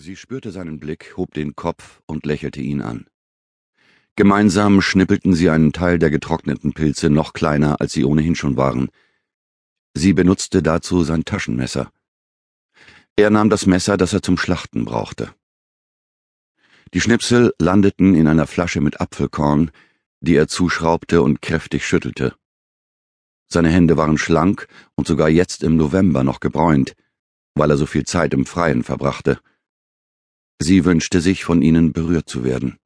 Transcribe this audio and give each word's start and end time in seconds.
Sie 0.00 0.14
spürte 0.14 0.52
seinen 0.52 0.78
Blick, 0.78 1.16
hob 1.16 1.34
den 1.34 1.56
Kopf 1.56 2.02
und 2.06 2.24
lächelte 2.24 2.60
ihn 2.60 2.82
an. 2.82 3.06
Gemeinsam 4.14 4.80
schnippelten 4.80 5.34
sie 5.34 5.50
einen 5.50 5.72
Teil 5.72 5.98
der 5.98 6.10
getrockneten 6.10 6.72
Pilze 6.72 7.10
noch 7.10 7.32
kleiner, 7.32 7.80
als 7.80 7.94
sie 7.94 8.04
ohnehin 8.04 8.36
schon 8.36 8.56
waren. 8.56 8.90
Sie 9.94 10.12
benutzte 10.12 10.62
dazu 10.62 11.02
sein 11.02 11.24
Taschenmesser. 11.24 11.90
Er 13.16 13.30
nahm 13.30 13.50
das 13.50 13.66
Messer, 13.66 13.96
das 13.96 14.12
er 14.12 14.22
zum 14.22 14.38
Schlachten 14.38 14.84
brauchte. 14.84 15.34
Die 16.94 17.00
Schnipsel 17.00 17.52
landeten 17.58 18.14
in 18.14 18.28
einer 18.28 18.46
Flasche 18.46 18.80
mit 18.80 19.00
Apfelkorn, 19.00 19.72
die 20.20 20.36
er 20.36 20.46
zuschraubte 20.46 21.22
und 21.22 21.42
kräftig 21.42 21.84
schüttelte. 21.84 22.36
Seine 23.48 23.70
Hände 23.70 23.96
waren 23.96 24.16
schlank 24.16 24.68
und 24.94 25.08
sogar 25.08 25.28
jetzt 25.28 25.64
im 25.64 25.76
November 25.76 26.22
noch 26.22 26.38
gebräunt, 26.38 26.94
weil 27.56 27.70
er 27.70 27.76
so 27.76 27.86
viel 27.86 28.04
Zeit 28.04 28.32
im 28.32 28.46
Freien 28.46 28.84
verbrachte. 28.84 29.40
Sie 30.58 30.84
wünschte 30.84 31.20
sich, 31.20 31.44
von 31.44 31.62
ihnen 31.62 31.92
berührt 31.92 32.28
zu 32.28 32.44
werden. 32.44 32.78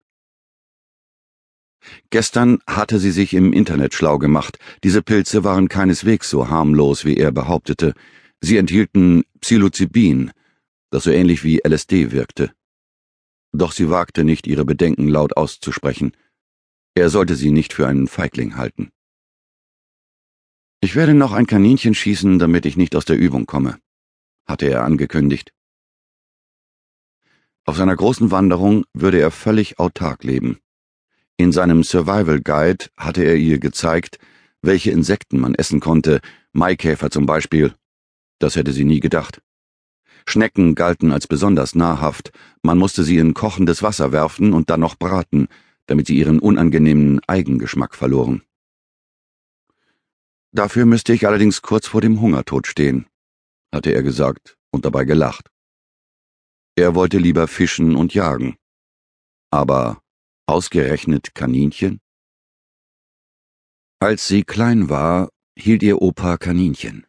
Gestern 2.11 2.59
hatte 2.67 2.99
sie 2.99 3.11
sich 3.11 3.35
im 3.35 3.53
Internet 3.53 3.95
schlau 3.95 4.19
gemacht. 4.19 4.59
Diese 4.85 5.03
Pilze 5.03 5.43
waren 5.43 5.69
keineswegs 5.69 6.31
so 6.31 6.49
harmlos, 6.49 7.05
wie 7.05 7.17
er 7.17 7.33
behauptete. 7.33 7.95
Sie 8.41 8.57
enthielten 8.57 9.25
Psilocybin, 9.41 10.33
das 10.91 11.05
so 11.05 11.11
ähnlich 11.11 11.43
wie 11.45 11.61
LSD 11.67 12.13
wirkte. 12.13 12.53
Doch 13.53 13.73
sie 13.73 13.91
wagte 13.91 14.25
nicht, 14.25 14.47
ihre 14.47 14.65
Bedenken 14.65 15.09
laut 15.09 15.37
auszusprechen. 15.37 16.13
Er 16.95 17.11
sollte 17.11 17.37
sie 17.37 17.51
nicht 17.51 17.73
für 17.73 17.87
einen 17.87 18.07
Feigling 18.07 18.57
halten. 18.57 18.91
Ich 20.81 20.97
werde 20.97 21.15
noch 21.15 21.33
ein 21.33 21.47
Kaninchen 21.47 21.95
schießen, 21.95 22.39
damit 22.39 22.67
ich 22.67 22.77
nicht 22.77 22.97
aus 22.97 23.05
der 23.05 23.17
Übung 23.17 23.47
komme, 23.47 23.79
hatte 24.47 24.67
er 24.67 24.85
angekündigt. 24.85 25.53
Auf 27.65 27.77
seiner 27.77 27.95
großen 27.95 28.33
Wanderung 28.33 28.85
würde 28.93 29.21
er 29.21 29.31
völlig 29.31 29.79
autark 29.79 30.25
leben. 30.25 30.59
In 31.37 31.53
seinem 31.53 31.85
Survival 31.85 32.41
Guide 32.41 32.87
hatte 32.97 33.23
er 33.23 33.37
ihr 33.37 33.59
gezeigt, 33.59 34.19
welche 34.63 34.91
Insekten 34.91 35.39
man 35.39 35.55
essen 35.55 35.79
konnte, 35.79 36.21
Maikäfer 36.53 37.11
zum 37.11 37.27
Beispiel. 37.27 37.75
Das 38.41 38.57
hätte 38.57 38.73
sie 38.73 38.85
nie 38.85 39.01
gedacht. 39.01 39.41
Schnecken 40.27 40.75
galten 40.75 41.13
als 41.13 41.27
besonders 41.27 41.75
nahrhaft, 41.75 42.33
man 42.63 42.79
musste 42.79 43.05
sie 43.05 43.19
in 43.19 43.35
kochendes 43.35 43.83
Wasser 43.83 44.13
werfen 44.13 44.53
und 44.53 44.71
dann 44.71 44.81
noch 44.81 44.97
braten, 44.97 45.49
damit 45.87 46.09
sie 46.09 46.17
ihren 46.17 46.39
unangenehmen 46.39 47.21
Eigengeschmack 47.27 47.95
verloren. 47.95 48.43
Dafür 50.53 50.85
müsste 50.85 51.13
ich 51.13 51.27
allerdings 51.27 51.63
kurz 51.63 51.87
vor 51.87 52.01
dem 52.01 52.21
Hungertod 52.21 52.67
stehen, 52.67 53.07
hatte 53.73 53.93
er 53.93 54.03
gesagt 54.03 54.59
und 54.71 54.85
dabei 54.85 55.05
gelacht. 55.05 55.52
Er 56.77 56.95
wollte 56.95 57.19
lieber 57.19 57.49
fischen 57.49 57.97
und 57.97 58.15
jagen. 58.15 58.57
Aber 59.51 60.03
Ausgerechnet 60.47 61.35
Kaninchen? 61.35 62.01
Als 64.01 64.27
sie 64.27 64.43
klein 64.43 64.89
war, 64.89 65.31
hielt 65.57 65.85
ihr 65.85 66.03
Opa 66.03 66.37
Kaninchen. 66.37 67.07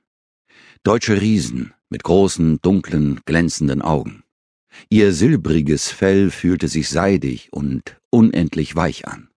Deutsche 0.84 1.20
Riesen 1.20 1.74
mit 1.90 2.04
großen, 2.04 2.62
dunklen, 2.62 3.22
glänzenden 3.26 3.82
Augen. 3.82 4.24
Ihr 4.90 5.14
silbriges 5.14 5.90
Fell 5.90 6.30
fühlte 6.30 6.68
sich 6.68 6.90
seidig 6.90 7.52
und 7.52 8.00
unendlich 8.12 8.76
weich 8.76 9.08
an. 9.08 9.30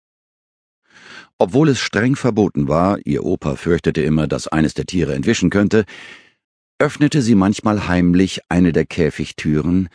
Obwohl 1.39 1.69
es 1.69 1.79
streng 1.79 2.17
verboten 2.17 2.69
war, 2.69 2.99
ihr 3.07 3.25
Opa 3.25 3.57
fürchtete 3.57 4.03
immer, 4.03 4.27
dass 4.27 4.49
eines 4.49 4.75
der 4.75 4.87
Tiere 4.87 5.15
entwischen 5.15 5.51
könnte, 5.51 5.85
öffnete 6.79 7.23
sie 7.23 7.37
manchmal 7.37 7.87
heimlich 7.87 8.41
eine 8.51 8.73
der 8.73 8.87
Käfigtüren 8.87 9.89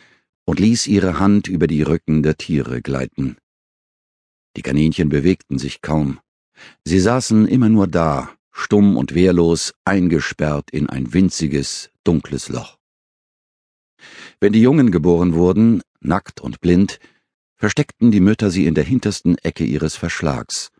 und 0.50 0.58
ließ 0.58 0.88
ihre 0.88 1.20
Hand 1.20 1.46
über 1.46 1.68
die 1.68 1.82
Rücken 1.82 2.24
der 2.24 2.36
Tiere 2.36 2.82
gleiten. 2.82 3.36
Die 4.56 4.62
Kaninchen 4.62 5.08
bewegten 5.08 5.60
sich 5.60 5.80
kaum. 5.80 6.18
Sie 6.84 6.98
saßen 6.98 7.46
immer 7.46 7.68
nur 7.68 7.86
da, 7.86 8.34
stumm 8.50 8.96
und 8.96 9.14
wehrlos, 9.14 9.74
eingesperrt 9.84 10.72
in 10.72 10.88
ein 10.88 11.14
winziges, 11.14 11.90
dunkles 12.02 12.48
Loch. 12.48 12.78
Wenn 14.40 14.52
die 14.52 14.60
Jungen 14.60 14.90
geboren 14.90 15.34
wurden, 15.34 15.82
nackt 16.00 16.40
und 16.40 16.60
blind, 16.60 16.98
versteckten 17.54 18.10
die 18.10 18.18
Mütter 18.18 18.50
sie 18.50 18.66
in 18.66 18.74
der 18.74 18.82
hintersten 18.82 19.38
Ecke 19.38 19.62
ihres 19.62 19.94
Verschlags, 19.94 20.72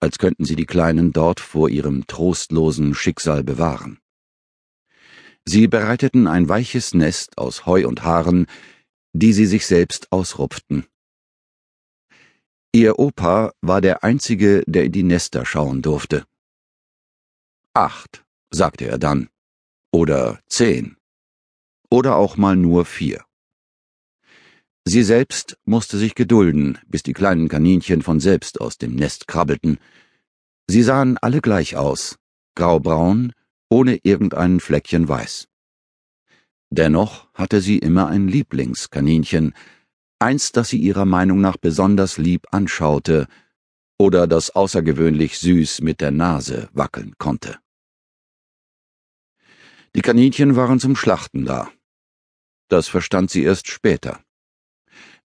als 0.00 0.18
könnten 0.18 0.44
sie 0.44 0.56
die 0.56 0.66
Kleinen 0.66 1.12
dort 1.12 1.38
vor 1.38 1.68
ihrem 1.68 2.08
trostlosen 2.08 2.92
Schicksal 2.92 3.44
bewahren. 3.44 4.00
Sie 5.44 5.68
bereiteten 5.68 6.26
ein 6.26 6.48
weiches 6.48 6.92
Nest 6.92 7.38
aus 7.38 7.66
Heu 7.66 7.86
und 7.86 8.02
Haaren, 8.02 8.48
die 9.18 9.32
sie 9.32 9.46
sich 9.46 9.66
selbst 9.66 10.12
ausrupften. 10.12 10.86
Ihr 12.72 12.98
Opa 12.98 13.52
war 13.62 13.80
der 13.80 14.04
Einzige, 14.04 14.62
der 14.66 14.84
in 14.84 14.92
die 14.92 15.02
Nester 15.02 15.46
schauen 15.46 15.80
durfte. 15.80 16.26
Acht, 17.72 18.24
sagte 18.50 18.86
er 18.86 18.98
dann. 18.98 19.30
Oder 19.90 20.40
zehn. 20.48 20.96
Oder 21.90 22.16
auch 22.16 22.36
mal 22.36 22.56
nur 22.56 22.84
vier. 22.84 23.24
Sie 24.84 25.02
selbst 25.02 25.56
musste 25.64 25.96
sich 25.96 26.14
gedulden, 26.14 26.78
bis 26.86 27.02
die 27.02 27.14
kleinen 27.14 27.48
Kaninchen 27.48 28.02
von 28.02 28.20
selbst 28.20 28.60
aus 28.60 28.76
dem 28.76 28.94
Nest 28.94 29.26
krabbelten. 29.26 29.78
Sie 30.68 30.82
sahen 30.82 31.16
alle 31.16 31.40
gleich 31.40 31.76
aus, 31.76 32.18
graubraun, 32.54 33.32
ohne 33.70 33.98
irgendein 34.02 34.60
Fleckchen 34.60 35.08
weiß. 35.08 35.48
Dennoch 36.76 37.26
hatte 37.32 37.62
sie 37.62 37.78
immer 37.78 38.08
ein 38.08 38.28
Lieblingskaninchen, 38.28 39.54
eins, 40.18 40.52
das 40.52 40.68
sie 40.68 40.76
ihrer 40.76 41.06
Meinung 41.06 41.40
nach 41.40 41.56
besonders 41.56 42.18
lieb 42.18 42.46
anschaute 42.50 43.28
oder 43.98 44.26
das 44.26 44.50
außergewöhnlich 44.50 45.38
süß 45.38 45.80
mit 45.80 46.02
der 46.02 46.10
Nase 46.10 46.68
wackeln 46.74 47.14
konnte. 47.16 47.56
Die 49.94 50.02
Kaninchen 50.02 50.54
waren 50.54 50.78
zum 50.78 50.96
Schlachten 50.96 51.46
da. 51.46 51.70
Das 52.68 52.88
verstand 52.88 53.30
sie 53.30 53.42
erst 53.42 53.68
später. 53.68 54.20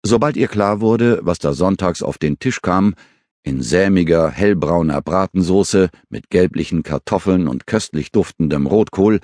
Sobald 0.05 0.37
ihr 0.37 0.47
klar 0.47 0.81
wurde, 0.81 1.19
was 1.23 1.41
da 1.41 1.53
sonntags 1.53 2.01
auf 2.01 2.17
den 2.17 2.39
Tisch 2.39 2.63
kam, 2.63 2.95
in 3.43 3.61
sämiger, 3.61 4.31
hellbrauner 4.31 5.03
Bratensoße 5.03 5.91
mit 6.11 6.31
gelblichen 6.31 6.85
Kartoffeln 6.85 7.49
und 7.49 7.67
köstlich 7.67 8.13
duftendem 8.13 8.69
Rotkohl, 8.69 9.19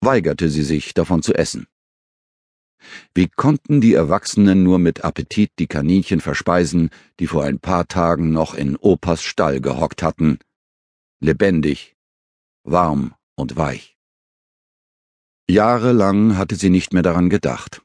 weigerte 0.00 0.48
sie 0.48 0.62
sich, 0.62 0.94
davon 0.94 1.22
zu 1.22 1.34
essen. 1.34 1.66
Wie 3.14 3.28
konnten 3.28 3.80
die 3.80 3.94
Erwachsenen 3.94 4.62
nur 4.62 4.78
mit 4.78 5.04
Appetit 5.04 5.52
die 5.58 5.66
Kaninchen 5.66 6.20
verspeisen, 6.20 6.90
die 7.18 7.26
vor 7.26 7.44
ein 7.44 7.58
paar 7.58 7.86
Tagen 7.86 8.32
noch 8.32 8.54
in 8.54 8.76
Opas 8.76 9.22
Stall 9.22 9.60
gehockt 9.60 10.02
hatten? 10.02 10.38
Lebendig, 11.20 11.96
warm 12.64 13.14
und 13.34 13.56
weich. 13.56 13.96
Jahrelang 15.48 16.38
hatte 16.38 16.54
sie 16.54 16.70
nicht 16.70 16.92
mehr 16.92 17.02
daran 17.02 17.28
gedacht. 17.28 17.82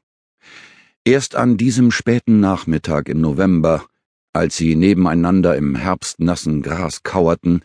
Erst 1.04 1.34
an 1.34 1.56
diesem 1.56 1.90
späten 1.90 2.40
Nachmittag 2.40 3.08
im 3.08 3.20
November, 3.20 3.86
als 4.32 4.56
sie 4.56 4.74
nebeneinander 4.76 5.56
im 5.56 5.74
herbstnassen 5.74 6.62
Gras 6.62 7.02
kauerten, 7.02 7.62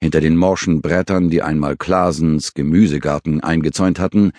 hinter 0.00 0.20
den 0.20 0.36
morschen 0.36 0.80
Brettern, 0.80 1.30
die 1.30 1.42
einmal 1.42 1.76
Klasens 1.76 2.54
Gemüsegarten 2.54 3.40
eingezäunt 3.40 3.98
hatten, 3.98 4.32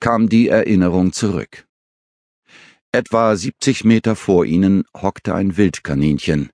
kam 0.00 0.28
die 0.28 0.48
Erinnerung 0.48 1.12
zurück. 1.12 1.66
Etwa 2.92 3.36
siebzig 3.36 3.84
Meter 3.84 4.16
vor 4.16 4.44
ihnen 4.44 4.84
hockte 4.94 5.34
ein 5.34 5.56
Wildkaninchen. 5.56 6.50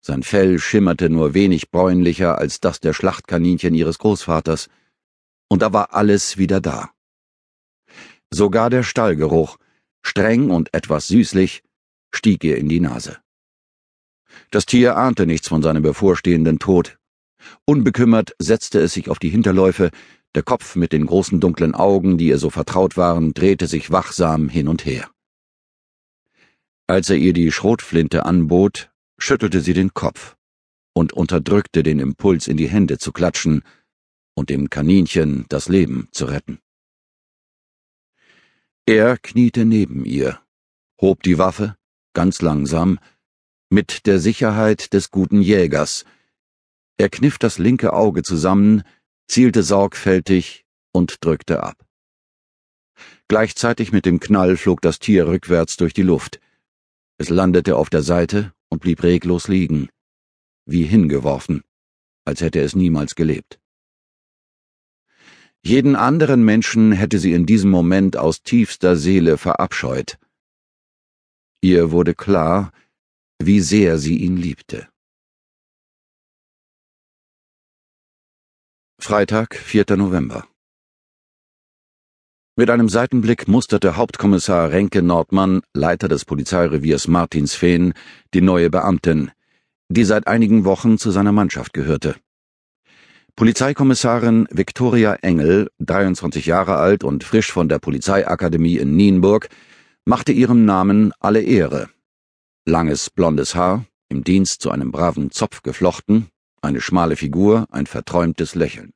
Sein 0.00 0.22
Fell 0.22 0.58
schimmerte 0.58 1.10
nur 1.10 1.34
wenig 1.34 1.70
bräunlicher 1.70 2.38
als 2.38 2.60
das 2.60 2.80
der 2.80 2.92
Schlachtkaninchen 2.92 3.74
ihres 3.74 3.98
Großvaters, 3.98 4.68
und 5.48 5.62
da 5.62 5.72
war 5.72 5.94
alles 5.94 6.38
wieder 6.38 6.60
da. 6.60 6.90
Sogar 8.30 8.70
der 8.70 8.82
Stallgeruch, 8.82 9.58
streng 10.02 10.50
und 10.50 10.74
etwas 10.74 11.06
süßlich, 11.06 11.62
stieg 12.12 12.44
ihr 12.44 12.56
in 12.56 12.68
die 12.68 12.80
Nase. 12.80 13.18
Das 14.50 14.66
Tier 14.66 14.96
ahnte 14.96 15.26
nichts 15.26 15.48
von 15.48 15.62
seinem 15.62 15.82
bevorstehenden 15.82 16.58
Tod. 16.58 16.98
Unbekümmert 17.64 18.32
setzte 18.38 18.80
es 18.80 18.94
sich 18.94 19.08
auf 19.08 19.18
die 19.18 19.28
Hinterläufe, 19.28 19.90
der 20.34 20.42
Kopf 20.42 20.76
mit 20.76 20.92
den 20.92 21.06
großen 21.06 21.40
dunklen 21.40 21.74
Augen, 21.74 22.18
die 22.18 22.28
ihr 22.28 22.38
so 22.38 22.50
vertraut 22.50 22.96
waren, 22.96 23.34
drehte 23.34 23.66
sich 23.66 23.90
wachsam 23.90 24.48
hin 24.48 24.68
und 24.68 24.84
her. 24.84 25.10
Als 26.86 27.10
er 27.10 27.16
ihr 27.16 27.32
die 27.32 27.50
Schrotflinte 27.50 28.24
anbot, 28.24 28.90
schüttelte 29.18 29.60
sie 29.60 29.72
den 29.72 29.94
Kopf 29.94 30.36
und 30.92 31.12
unterdrückte 31.12 31.82
den 31.82 31.98
Impuls, 31.98 32.48
in 32.48 32.56
die 32.56 32.68
Hände 32.68 32.98
zu 32.98 33.12
klatschen 33.12 33.62
und 34.34 34.50
dem 34.50 34.70
Kaninchen 34.70 35.46
das 35.48 35.68
Leben 35.68 36.08
zu 36.12 36.26
retten. 36.26 36.58
Er 38.86 39.18
kniete 39.18 39.64
neben 39.64 40.04
ihr, 40.04 40.40
hob 41.00 41.22
die 41.22 41.38
Waffe, 41.38 41.76
ganz 42.12 42.40
langsam, 42.40 42.98
mit 43.68 44.06
der 44.06 44.20
Sicherheit 44.20 44.92
des 44.92 45.10
guten 45.10 45.42
Jägers. 45.42 46.04
Er 46.98 47.10
kniff 47.10 47.38
das 47.38 47.58
linke 47.58 47.92
Auge 47.92 48.22
zusammen, 48.22 48.82
zielte 49.28 49.62
sorgfältig 49.62 50.64
und 50.92 51.24
drückte 51.24 51.62
ab. 51.62 51.86
Gleichzeitig 53.28 53.92
mit 53.92 54.06
dem 54.06 54.20
Knall 54.20 54.56
flog 54.56 54.80
das 54.80 54.98
Tier 54.98 55.26
rückwärts 55.26 55.76
durch 55.76 55.92
die 55.92 56.02
Luft. 56.02 56.40
Es 57.18 57.28
landete 57.28 57.76
auf 57.76 57.90
der 57.90 58.02
Seite 58.02 58.54
und 58.68 58.80
blieb 58.80 59.02
reglos 59.02 59.48
liegen, 59.48 59.88
wie 60.64 60.84
hingeworfen, 60.84 61.62
als 62.24 62.40
hätte 62.40 62.60
es 62.60 62.74
niemals 62.74 63.14
gelebt. 63.14 63.60
Jeden 65.62 65.96
anderen 65.96 66.44
Menschen 66.44 66.92
hätte 66.92 67.18
sie 67.18 67.32
in 67.32 67.44
diesem 67.44 67.70
Moment 67.70 68.16
aus 68.16 68.42
tiefster 68.42 68.96
Seele 68.96 69.36
verabscheut. 69.36 70.18
Ihr 71.60 71.90
wurde 71.90 72.14
klar, 72.14 72.72
wie 73.38 73.60
sehr 73.60 73.98
sie 73.98 74.16
ihn 74.18 74.36
liebte. 74.36 74.88
Freitag, 79.06 79.54
4. 79.54 79.96
November. 79.96 80.48
Mit 82.56 82.70
einem 82.70 82.88
Seitenblick 82.88 83.46
musterte 83.46 83.96
Hauptkommissar 83.96 84.72
Renke 84.72 85.00
Nordmann, 85.00 85.62
Leiter 85.74 86.08
des 86.08 86.24
Polizeireviers 86.24 87.06
Martinsfehn, 87.06 87.94
die 88.34 88.40
neue 88.40 88.68
Beamtin, 88.68 89.30
die 89.88 90.02
seit 90.02 90.26
einigen 90.26 90.64
Wochen 90.64 90.98
zu 90.98 91.12
seiner 91.12 91.30
Mannschaft 91.30 91.72
gehörte. 91.72 92.16
Polizeikommissarin 93.36 94.48
Viktoria 94.50 95.14
Engel, 95.22 95.70
23 95.78 96.44
Jahre 96.44 96.74
alt 96.74 97.04
und 97.04 97.22
frisch 97.22 97.52
von 97.52 97.68
der 97.68 97.78
Polizeiakademie 97.78 98.76
in 98.76 98.96
Nienburg, 98.96 99.50
machte 100.04 100.32
ihrem 100.32 100.64
Namen 100.64 101.12
alle 101.20 101.42
Ehre. 101.42 101.90
Langes 102.64 103.10
blondes 103.10 103.54
Haar, 103.54 103.86
im 104.08 104.24
Dienst 104.24 104.62
zu 104.62 104.72
einem 104.72 104.90
braven 104.90 105.30
Zopf 105.30 105.62
geflochten, 105.62 106.26
eine 106.60 106.80
schmale 106.80 107.14
Figur, 107.14 107.66
ein 107.70 107.86
verträumtes 107.86 108.56
Lächeln. 108.56 108.95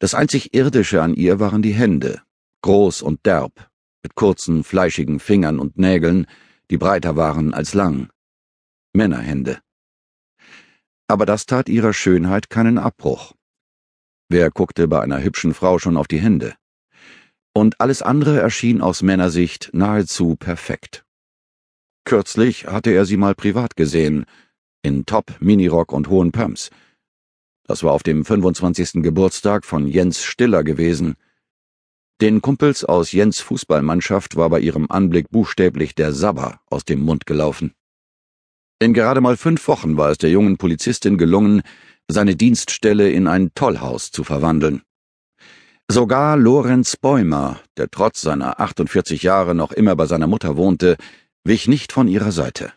Das 0.00 0.14
einzig 0.14 0.54
Irdische 0.54 1.02
an 1.02 1.12
ihr 1.12 1.40
waren 1.40 1.60
die 1.60 1.74
Hände, 1.74 2.22
groß 2.62 3.02
und 3.02 3.26
derb, 3.26 3.70
mit 4.02 4.14
kurzen, 4.14 4.64
fleischigen 4.64 5.20
Fingern 5.20 5.58
und 5.58 5.76
Nägeln, 5.76 6.26
die 6.70 6.78
breiter 6.78 7.16
waren 7.16 7.52
als 7.52 7.74
lang. 7.74 8.08
Männerhände. 8.94 9.60
Aber 11.06 11.26
das 11.26 11.44
tat 11.44 11.68
ihrer 11.68 11.92
Schönheit 11.92 12.48
keinen 12.48 12.78
Abbruch. 12.78 13.34
Wer 14.30 14.50
guckte 14.50 14.88
bei 14.88 15.02
einer 15.02 15.22
hübschen 15.22 15.52
Frau 15.52 15.78
schon 15.78 15.98
auf 15.98 16.08
die 16.08 16.20
Hände? 16.20 16.54
Und 17.52 17.78
alles 17.78 18.00
andere 18.00 18.40
erschien 18.40 18.80
aus 18.80 19.02
Männersicht 19.02 19.68
nahezu 19.74 20.36
perfekt. 20.36 21.04
Kürzlich 22.06 22.68
hatte 22.68 22.90
er 22.90 23.04
sie 23.04 23.18
mal 23.18 23.34
privat 23.34 23.76
gesehen, 23.76 24.24
in 24.82 25.04
Top, 25.04 25.36
Minirock 25.40 25.92
und 25.92 26.08
hohen 26.08 26.32
Pumps, 26.32 26.70
das 27.70 27.84
war 27.84 27.92
auf 27.92 28.02
dem 28.02 28.24
25. 28.24 28.94
Geburtstag 28.94 29.64
von 29.64 29.86
Jens 29.86 30.24
Stiller 30.24 30.64
gewesen. 30.64 31.14
Den 32.20 32.42
Kumpels 32.42 32.84
aus 32.84 33.12
Jens 33.12 33.38
Fußballmannschaft 33.38 34.34
war 34.34 34.50
bei 34.50 34.58
ihrem 34.58 34.90
Anblick 34.90 35.30
buchstäblich 35.30 35.94
der 35.94 36.12
Sabber 36.12 36.58
aus 36.66 36.84
dem 36.84 36.98
Mund 36.98 37.26
gelaufen. 37.26 37.72
In 38.80 38.92
gerade 38.92 39.20
mal 39.20 39.36
fünf 39.36 39.68
Wochen 39.68 39.96
war 39.96 40.10
es 40.10 40.18
der 40.18 40.30
jungen 40.30 40.56
Polizistin 40.56 41.16
gelungen, 41.16 41.62
seine 42.08 42.34
Dienststelle 42.34 43.08
in 43.08 43.28
ein 43.28 43.52
Tollhaus 43.54 44.10
zu 44.10 44.24
verwandeln. 44.24 44.82
Sogar 45.86 46.36
Lorenz 46.36 46.96
Bäumer, 46.96 47.60
der 47.76 47.88
trotz 47.88 48.20
seiner 48.20 48.58
48 48.58 49.22
Jahre 49.22 49.54
noch 49.54 49.70
immer 49.70 49.94
bei 49.94 50.06
seiner 50.06 50.26
Mutter 50.26 50.56
wohnte, 50.56 50.96
wich 51.44 51.68
nicht 51.68 51.92
von 51.92 52.08
ihrer 52.08 52.32
Seite. 52.32 52.72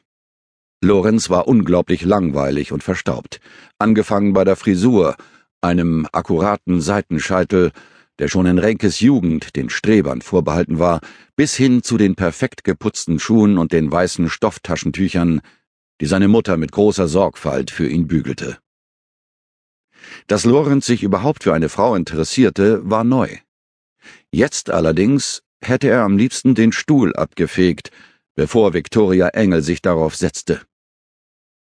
Lorenz 0.84 1.30
war 1.30 1.48
unglaublich 1.48 2.04
langweilig 2.04 2.72
und 2.72 2.84
verstaubt, 2.84 3.40
angefangen 3.80 4.34
bei 4.34 4.44
der 4.44 4.56
Frisur, 4.56 5.16
einem 5.62 6.08
akkuraten 6.12 6.82
Seitenscheitel, 6.82 7.72
der 8.20 8.28
schon 8.28 8.46
in 8.46 8.60
Renkes 8.60 9.00
Jugend 9.00 9.56
den 9.56 9.70
Strebern 9.70 10.22
vorbehalten 10.22 10.78
war, 10.78 11.02
bis 11.36 11.56
hin 11.56 11.82
zu 11.82 11.98
den 11.98 12.16
perfekt 12.16 12.64
geputzten 12.64 13.20
Schuhen 13.20 13.58
und 13.58 13.72
den 13.72 13.92
weißen 13.92 14.30
Stofftaschentüchern, 14.30 15.42
die 16.00 16.06
seine 16.06 16.28
Mutter 16.28 16.58
mit 16.58 16.72
großer 16.72 17.08
Sorgfalt 17.08 17.72
für 17.72 17.88
ihn 17.88 18.08
bügelte. 18.08 18.58
Dass 20.28 20.46
Lorenz 20.46 20.86
sich 20.86 21.02
überhaupt 21.02 21.44
für 21.44 21.54
eine 21.54 21.70
Frau 21.70 21.96
interessierte, 21.96 22.82
war 22.84 23.04
neu. 23.04 23.30
Jetzt 24.32 24.70
allerdings 24.70 25.44
hätte 25.62 25.88
er 25.88 26.02
am 26.02 26.18
liebsten 26.18 26.56
den 26.56 26.72
Stuhl 26.72 27.16
abgefegt, 27.16 27.90
bevor 28.36 28.74
Viktoria 28.74 29.30
Engel 29.30 29.62
sich 29.62 29.82
darauf 29.82 30.16
setzte. 30.16 30.62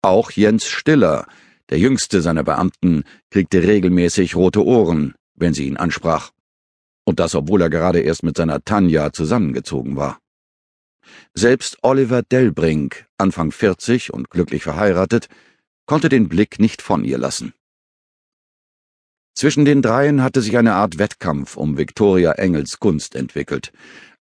Auch 0.05 0.33
Jens 0.33 0.67
Stiller, 0.67 1.29
der 1.71 1.79
jüngste 1.79 2.23
seiner 2.23 2.43
Beamten, 2.43 3.05
kriegte 3.31 3.63
regelmäßig 3.63 4.35
rote 4.35 4.65
Ohren, 4.65 5.15
wenn 5.37 5.55
sie 5.55 5.69
ihn 5.69 5.77
ansprach. 5.77 6.33
Und 7.05 7.21
das, 7.21 7.37
obwohl 7.37 7.63
er 7.63 7.71
gerade 7.71 8.01
erst 8.01 8.25
mit 8.25 8.37
seiner 8.37 8.65
Tanja 8.65 9.13
zusammengezogen 9.13 9.97
war. 9.97 10.19
Selbst 11.35 11.79
Oliver 11.83 12.23
Delbrink, 12.23 13.07
Anfang 13.17 13.53
40 13.53 14.13
und 14.13 14.29
glücklich 14.29 14.65
verheiratet, 14.65 15.29
konnte 15.87 16.09
den 16.09 16.29
Blick 16.29 16.59
nicht 16.59 16.83
von 16.83 17.05
ihr 17.05 17.19
lassen. 17.19 17.55
Zwischen 19.35 19.65
den 19.65 19.83
dreien 19.83 20.23
hatte 20.23 20.43
sich 20.43 20.59
eine 20.59 20.75
Art 20.75 20.99
Wettkampf 20.99 21.57
um 21.57 21.79
Viktoria 21.79 22.33
Engels 22.33 22.81
Gunst 22.81 23.15
entwickelt. 23.15 23.73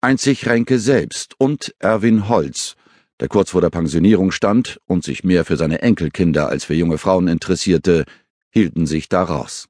Einzig 0.02 0.46
Renke 0.46 0.78
selbst 0.78 1.34
und 1.38 1.74
Erwin 1.78 2.28
Holz, 2.28 2.76
der 3.20 3.28
kurz 3.28 3.50
vor 3.50 3.60
der 3.60 3.70
Pensionierung 3.70 4.32
stand 4.32 4.80
und 4.86 5.04
sich 5.04 5.24
mehr 5.24 5.44
für 5.44 5.56
seine 5.56 5.82
Enkelkinder 5.82 6.48
als 6.48 6.64
für 6.64 6.74
junge 6.74 6.98
Frauen 6.98 7.28
interessierte, 7.28 8.04
hielten 8.50 8.86
sich 8.86 9.08
da 9.08 9.22
raus. 9.22 9.68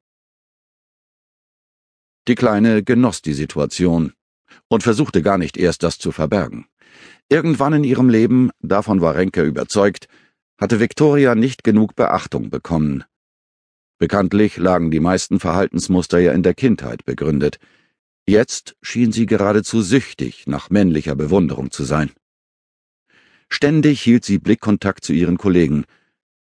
Die 2.29 2.37
Kleine 2.37 2.85
genoss 2.85 3.23
die 3.23 3.33
Situation 3.33 4.13
und 4.69 4.83
versuchte 4.83 5.21
gar 5.21 5.37
nicht 5.37 5.57
erst 5.57 5.83
das 5.83 5.99
zu 5.99 6.13
verbergen. 6.13 6.67
Irgendwann 7.29 7.73
in 7.73 7.85
ihrem 7.85 8.09
Leben, 8.09 8.51
davon 8.61 9.01
war 9.01 9.15
Renke 9.17 9.43
überzeugt, 9.43 10.07
hatte 10.59 10.79
Victoria 10.81 11.35
nicht 11.35 11.65
genug 11.65 11.97
Beachtung 11.97 12.51
bekommen. 12.51 13.05
Bekanntlich 13.99 14.57
lagen 14.57 14.91
die 14.91 15.01
meisten 15.01 15.41
Verhaltensmuster 15.41 16.19
ja 16.19 16.33
in 16.33 16.43
der 16.43 16.55
Kindheit 16.55 17.05
begründet. 17.05 17.59
Jetzt 18.27 18.77
schien 18.81 19.13
sie 19.13 19.27
geradezu 19.27 19.83
süchtig 19.83 20.47
nach 20.47 20.71
männlicher 20.71 21.17
Bewunderung 21.17 21.71
zu 21.71 21.85
sein. 21.85 22.11
Ständig 23.53 24.01
hielt 24.01 24.25
sie 24.25 24.39
Blickkontakt 24.39 25.05
zu 25.05 25.13
ihren 25.13 25.37
Kollegen, 25.37 25.85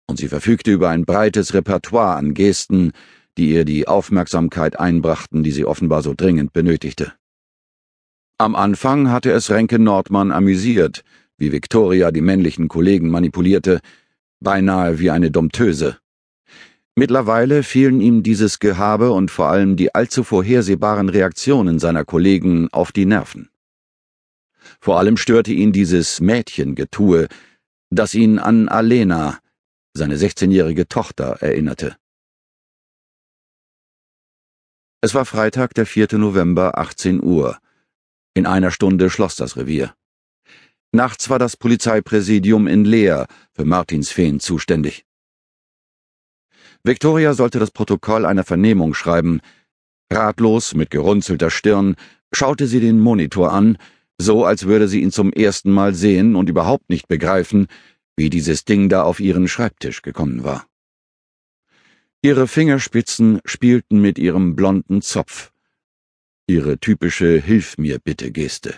und 0.08 0.18
sie 0.18 0.28
verfügte 0.28 0.72
über 0.72 0.90
ein 0.90 1.06
breites 1.06 1.54
Repertoire 1.54 2.16
an 2.16 2.34
Gesten, 2.34 2.92
die 3.38 3.52
ihr 3.52 3.66
die 3.66 3.88
Aufmerksamkeit 3.88 4.80
einbrachten, 4.80 5.44
die 5.44 5.52
sie 5.52 5.66
offenbar 5.66 6.02
so 6.02 6.14
dringend 6.16 6.54
benötigte. 6.54 7.14
Am 8.40 8.56
Anfang 8.56 9.12
hatte 9.12 9.32
es 9.32 9.50
Renke 9.50 9.80
Nordmann 9.80 10.32
amüsiert, 10.32 11.04
wie 11.38 11.52
Victoria 11.52 12.12
die 12.12 12.22
männlichen 12.22 12.68
Kollegen 12.68 13.10
manipulierte, 13.10 13.80
beinahe 14.40 15.00
wie 15.00 15.12
eine 15.12 15.32
Dompteuse. 15.32 15.98
Mittlerweile 16.96 17.62
fielen 17.62 18.02
ihm 18.02 18.24
dieses 18.24 18.60
Gehabe 18.60 19.12
und 19.12 19.30
vor 19.30 19.50
allem 19.50 19.76
die 19.76 19.94
allzu 19.94 20.24
vorhersehbaren 20.24 21.10
Reaktionen 21.10 21.78
seiner 21.78 22.06
Kollegen 22.06 22.70
auf 22.72 22.92
die 22.92 23.06
Nerven. 23.06 23.50
Vor 24.88 25.00
allem 25.00 25.18
störte 25.18 25.52
ihn 25.52 25.74
dieses 25.74 26.22
Mädchengetue, 26.22 27.28
das 27.90 28.14
ihn 28.14 28.40
an 28.40 28.70
Alena, 28.70 29.38
seine 29.94 30.16
16-jährige 30.16 30.88
Tochter, 30.88 31.42
erinnerte. 31.42 31.98
Es 35.02 35.14
war 35.14 35.26
Freitag, 35.26 35.74
der 35.74 35.86
4. 35.86 36.18
November, 36.18 36.78
18 36.78 37.22
Uhr. 37.22 37.58
In 38.34 38.46
einer 38.46 38.72
Stunde 38.72 39.10
schloss 39.10 39.36
das 39.36 39.58
Revier. 39.58 39.94
Nachts 40.94 41.30
war 41.30 41.38
das 41.38 41.58
Polizeipräsidium 41.58 42.66
in 42.66 42.86
Leer 42.86 43.28
für 43.52 43.66
Martinsfehn 43.66 44.40
zuständig. 44.40 45.06
Victoria 46.86 47.34
sollte 47.34 47.60
das 47.60 47.72
Protokoll 47.72 48.26
einer 48.26 48.46
Vernehmung 48.46 48.94
schreiben. 48.94 49.42
Ratlos, 50.10 50.76
mit 50.76 50.92
gerunzelter 50.92 51.50
Stirn, 51.50 51.98
schaute 52.32 52.68
sie 52.68 52.80
den 52.80 53.02
Monitor 53.02 53.52
an, 53.52 53.78
so 54.18 54.46
als 54.46 54.66
würde 54.66 54.88
sie 54.88 55.02
ihn 55.02 55.12
zum 55.12 55.32
ersten 55.32 55.72
Mal 55.72 55.94
sehen 55.94 56.36
und 56.36 56.50
überhaupt 56.50 56.90
nicht 56.90 57.08
begreifen, 57.08 57.68
wie 58.16 58.30
dieses 58.30 58.66
Ding 58.66 58.90
da 58.90 59.04
auf 59.04 59.20
ihren 59.20 59.48
Schreibtisch 59.48 60.02
gekommen 60.02 60.44
war. 60.44 60.66
Ihre 62.22 62.48
Fingerspitzen 62.48 63.42
spielten 63.46 64.02
mit 64.02 64.18
ihrem 64.18 64.56
blonden 64.56 65.02
Zopf, 65.02 65.52
ihre 66.48 66.80
typische 66.80 67.40
Hilf 67.40 67.78
mir 67.78 68.00
bitte 68.00 68.32
Geste. 68.32 68.76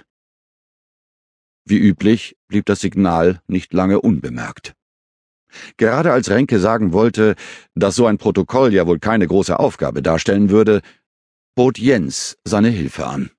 Wie 1.65 1.77
üblich 1.77 2.35
blieb 2.47 2.65
das 2.65 2.81
Signal 2.81 3.41
nicht 3.47 3.73
lange 3.73 4.01
unbemerkt. 4.01 4.73
Gerade 5.77 6.11
als 6.11 6.29
Renke 6.29 6.59
sagen 6.59 6.93
wollte, 6.93 7.35
dass 7.75 7.95
so 7.95 8.05
ein 8.05 8.17
Protokoll 8.17 8.73
ja 8.73 8.85
wohl 8.87 8.99
keine 8.99 9.27
große 9.27 9.57
Aufgabe 9.57 10.01
darstellen 10.01 10.49
würde, 10.49 10.81
bot 11.55 11.77
Jens 11.77 12.37
seine 12.43 12.69
Hilfe 12.69 13.07
an. 13.07 13.31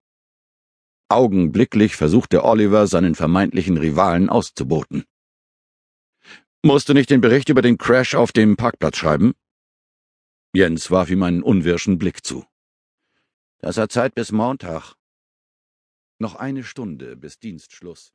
Augenblicklich 1.11 1.97
versuchte 1.97 2.45
Oliver, 2.45 2.87
seinen 2.87 3.17
vermeintlichen 3.17 3.77
Rivalen 3.77 4.31
auszuboten. 4.31 5.05
Musst 6.63 6.89
du 6.89 6.95
nicht 6.95 7.11
den 7.11 7.21
Bericht 7.21 7.49
über 7.49 7.63
den 7.63 7.79
Crash 7.79 8.15
auf 8.15 8.31
dem 8.31 8.57
Parkplatz 8.57 8.99
schreiben? 8.99 9.35
Jens 10.53 10.91
warf 10.91 11.11
ihm 11.11 11.25
einen 11.25 11.43
unwirschen 11.43 11.99
Blick 11.99 12.25
zu. 12.25 12.45
Das 13.59 13.77
hat 13.77 13.91
Zeit 13.91 14.15
bis 14.15 14.31
Montag. 14.31 14.95
Noch 16.19 16.37
eine 16.37 16.63
Stunde 16.63 17.17
bis 17.17 17.41
Dienstschluss. 17.41 18.13